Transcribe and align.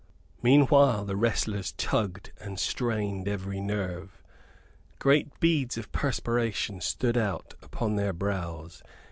Meanwhile 0.41 1.05
the 1.05 1.15
wrestlers 1.15 1.73
tugged 1.73 2.31
and 2.39 2.59
strained 2.59 3.27
every 3.27 3.59
nerve. 3.61 4.19
Great 4.97 5.39
beads 5.39 5.77
of 5.77 5.91
perspiration 5.91 6.81
stood 6.81 7.17
out 7.17 7.53
upon 7.61 7.97
their 7.97 8.11
brows. 8.11 8.81